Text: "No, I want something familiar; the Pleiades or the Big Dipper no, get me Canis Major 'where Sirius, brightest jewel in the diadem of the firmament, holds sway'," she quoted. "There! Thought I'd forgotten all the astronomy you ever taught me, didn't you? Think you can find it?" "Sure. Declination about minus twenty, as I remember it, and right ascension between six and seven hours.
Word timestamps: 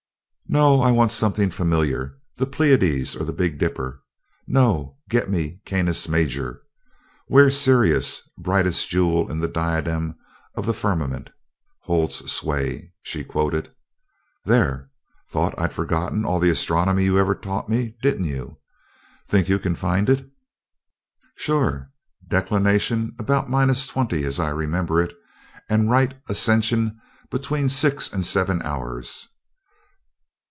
"No, 0.53 0.81
I 0.81 0.91
want 0.91 1.13
something 1.13 1.49
familiar; 1.49 2.19
the 2.35 2.45
Pleiades 2.45 3.15
or 3.15 3.23
the 3.23 3.31
Big 3.31 3.57
Dipper 3.57 4.01
no, 4.45 4.97
get 5.07 5.29
me 5.29 5.61
Canis 5.63 6.09
Major 6.09 6.61
'where 7.27 7.49
Sirius, 7.49 8.29
brightest 8.37 8.89
jewel 8.89 9.31
in 9.31 9.39
the 9.39 9.47
diadem 9.47 10.17
of 10.55 10.65
the 10.65 10.73
firmament, 10.73 11.31
holds 11.83 12.29
sway'," 12.29 12.91
she 13.01 13.23
quoted. 13.23 13.73
"There! 14.43 14.89
Thought 15.29 15.57
I'd 15.57 15.71
forgotten 15.71 16.25
all 16.25 16.41
the 16.41 16.49
astronomy 16.49 17.05
you 17.05 17.17
ever 17.17 17.33
taught 17.33 17.69
me, 17.69 17.95
didn't 18.01 18.25
you? 18.25 18.57
Think 19.25 19.47
you 19.47 19.57
can 19.57 19.73
find 19.75 20.09
it?" 20.09 20.29
"Sure. 21.37 21.93
Declination 22.27 23.15
about 23.17 23.49
minus 23.49 23.87
twenty, 23.87 24.25
as 24.25 24.37
I 24.37 24.49
remember 24.49 25.01
it, 25.01 25.15
and 25.69 25.89
right 25.89 26.13
ascension 26.27 26.99
between 27.29 27.69
six 27.69 28.11
and 28.11 28.25
seven 28.25 28.61
hours. 28.63 29.29